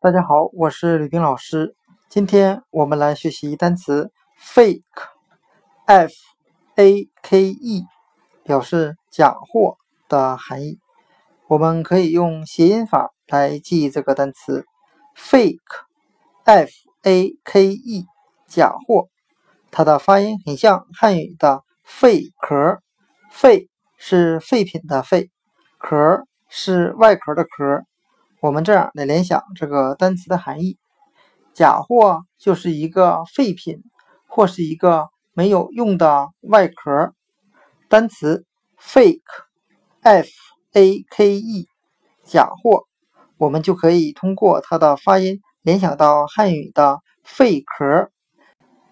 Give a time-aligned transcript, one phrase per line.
[0.00, 1.74] 大家好，我是吕冰老师。
[2.08, 6.12] 今天我们来学习单词 fake，f
[6.76, 7.84] a k e，
[8.44, 9.76] 表示假货
[10.08, 10.78] 的含义。
[11.48, 14.64] 我们可以用谐音法来记这个单词
[15.16, 16.70] fake，f
[17.02, 18.06] a k e，
[18.46, 19.08] 假货。
[19.72, 22.78] 它的发音很像汉语的废壳，
[23.32, 25.32] 废是废品的废，
[25.76, 27.82] 壳是外壳的壳。
[28.40, 30.78] 我们这样来联想这个单词的含义：
[31.54, 33.82] 假货就是一个废品，
[34.28, 37.12] 或是一个没有用的外壳。
[37.88, 38.44] 单词
[38.80, 40.28] fake，f
[40.72, 41.66] a k e，
[42.22, 42.86] 假货，
[43.38, 48.12] 我们就可以通过它的发音联想到汉语的废壳。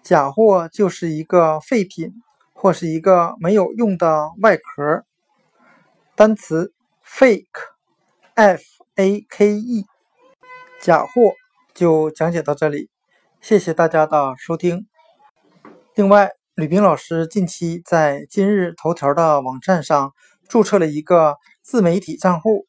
[0.03, 5.05] 假货就是一个废品，或是一个没有用的外壳。
[6.15, 6.73] 单词
[7.05, 8.76] fake，f。
[8.99, 9.85] A k e，
[10.81, 11.33] 假货
[11.75, 12.89] 就讲解到这里，
[13.41, 14.87] 谢谢大家的收听。
[15.93, 20.13] 另外，吕冰老师近期在今日头条的网站上
[20.49, 22.65] 注册了一个自媒体账户，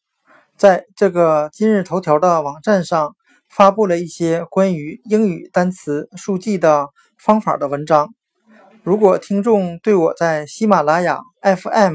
[0.58, 3.16] 在这个今日头条的网站上
[3.48, 8.12] 发布了一些关于英语单词速记的方法的文章。
[8.82, 11.94] 如果听众对我在喜马拉雅 FM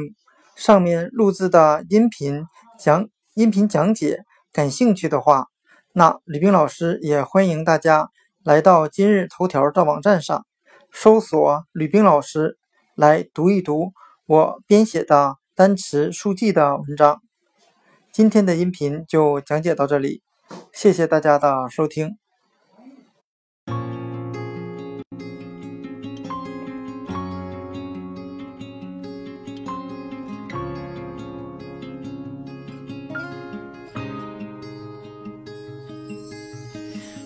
[0.55, 2.47] 上面录制的音频
[2.79, 5.47] 讲，音频讲解感兴趣的话，
[5.93, 8.09] 那吕冰老师也欢迎大家
[8.43, 10.45] 来到今日头条的网站上，
[10.91, 12.59] 搜索“吕冰老师”
[12.93, 13.93] 来读一读
[14.27, 17.21] 我编写的单词速记的文章。
[18.11, 20.21] 今天的音频就讲解到这里，
[20.71, 22.22] 谢谢大家的收听。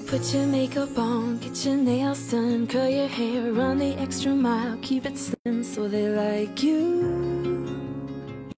[0.08, 4.78] Put your makeup on, get your nails done, curl your hair, run the extra mile,
[4.81, 7.56] keep it slim so they like you.